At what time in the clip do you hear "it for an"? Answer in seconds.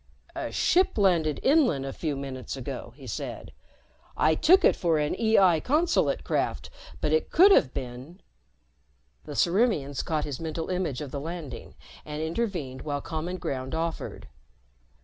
4.65-5.13